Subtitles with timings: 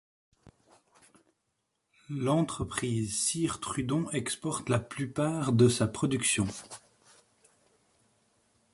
[2.09, 6.47] L'entreprise Cire Trudon exporte la plupart de sa production.